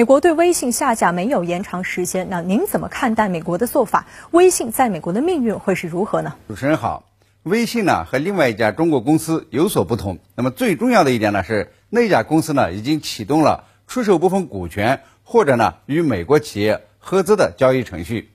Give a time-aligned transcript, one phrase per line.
[0.00, 4.06] 美国对微信下架没有延长时间，那您怎么看待美国的做法？
[4.30, 6.36] 微信在美国的命运会是如何呢？
[6.48, 7.04] 主持人好，
[7.42, 10.18] 微信呢和另外一家中国公司有所不同。
[10.34, 18.30] 那么最重要的一点呢是，那家公司呢已经启动了出售部分股权或者呢与美国企业合资的交易程序。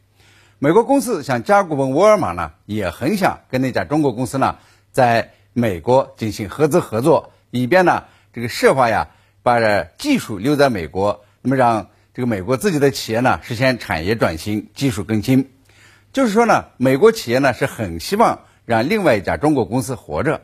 [0.59, 4.57] 美国公司像甲骨文、沃尔玛呢也很想跟那家中国公司呢
[4.91, 8.03] 在美国进行合资合作，以便呢
[8.33, 9.07] 这个设法呀
[9.41, 9.59] 把
[9.97, 11.21] 技术留在美国。
[11.45, 15.51] 那么让这个美国自己的企业呢实现产业转型、技术更新，
[16.11, 20.41] 就是说呢，美国企业呢是很希望让另外一家中国公司活着，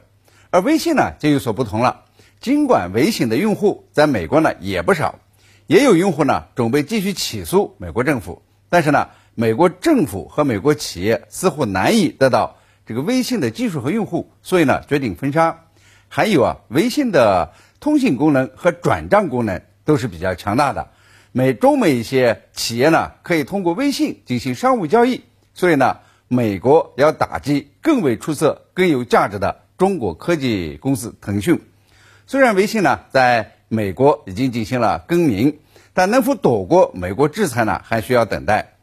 [0.51, 2.01] 而微信呢就有所不同了。
[2.39, 5.17] 尽管微信的用户在美国呢也不少，
[5.65, 15.61] 也有用户呢准备继续起诉美国政府，但是呢，美国政府和美国企业似乎难以得到这个微信的技术和用户，所以呢决定封杀。
[16.09, 19.63] 还有啊，微信的通信功能和转账功能。
[19.91, 20.87] 都是比较强大的，
[21.33, 25.97] 美中美一些企业呢，可以通过微信进行商务交易，所以呢，
[26.29, 31.59] 美国要打击更为出色、更有价值的中国科技公司腾讯。
[32.25, 35.59] 虽然微信呢在美国已经进行了更名，
[35.91, 38.75] 但能否躲过美国制裁呢，还需要等待。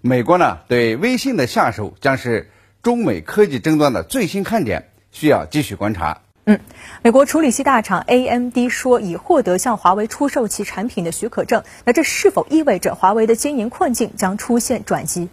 [0.00, 2.50] 美国呢对微信的下手将是
[2.82, 6.22] 中美科技争端的最新看点，需要继续观察。
[6.46, 6.60] 嗯，
[7.00, 15.30] 美国处理器大厂 AMD 说已获得向华为出售其产品的许可证，那这是否意味着华为的经营困境将出现转机？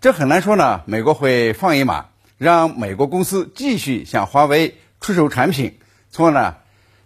[0.00, 0.80] 这很难说呢。
[0.86, 5.78] 美国会放一马，让美国公司继续向华为出售产品，
[6.10, 6.56] 从而呢，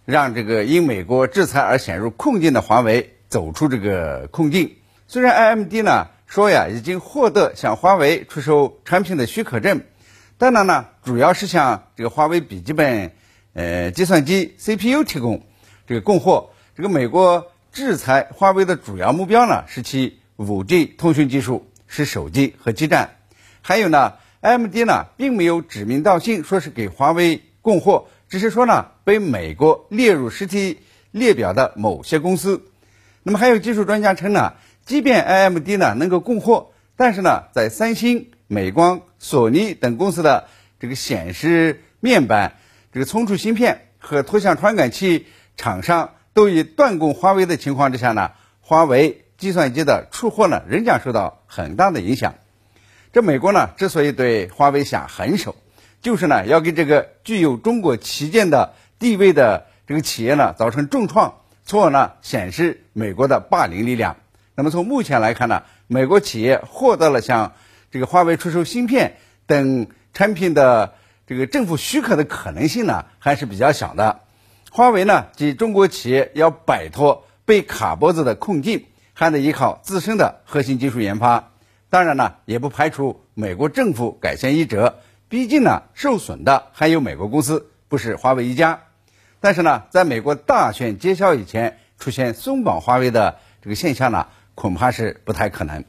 [0.05, 4.77] 让这个因美国制裁而陷入困境的华为走出这个困境。
[5.07, 9.81] 虽然 AMD 呢说呀已经获得向华为出售产品的许可证，
[10.39, 13.11] 当然呢主要是向这个华为笔记本。
[13.55, 15.41] 呃，计算机 CPU 提供
[15.87, 23.15] 这个供货，这个美国制裁华为的主要目标呢是其 5G 通讯技术，是手机和基站。
[23.61, 30.79] 还有呢，AMD 呢并没有指名道姓说是给华为供货，只是说呢被美国列入实体
[31.11, 32.61] 列表的某些公司。
[33.23, 42.57] 那么还有技术专家称呢，即便 AMD 呢能够供货，但是呢在三星、美光、索尼等公司的这个显示面板。
[42.95, 52.35] 这个存储芯片和图像传感器厂商都已断供华为的情况之下呢，华为计算机的出货呢仍将受到很大的影响。
[53.11, 55.57] 这美国呢之所以对华为下狠手，
[56.01, 64.15] 就是呢要给这个具有中国旗舰的地位的这个企业呢造成重创，从而呢显示美国的霸凌力量。
[64.55, 67.55] 那么从目前来看呢，美国企业获得了向
[67.91, 69.17] 这个华为出售芯片
[69.47, 70.93] 等产品的。
[71.27, 74.21] 这个政府许可的可能性呢还是比较小的。
[74.71, 81.51] 华为呢及中国企业要摆脱被卡脖子的困境，还得依靠自身的核心技术研发。
[81.89, 84.99] 当然呢，也不排除美国政府改弦易辙。
[85.29, 88.81] 毕竟呢，受损的还有美国公司，不是华为一家。
[89.39, 95.85] 但是呢，在美国大选揭晓以前出现松绑华为的这个现象呢，恐怕是不太可能。